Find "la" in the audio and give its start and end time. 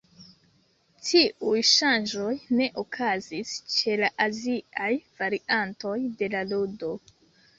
4.03-4.09, 6.37-6.45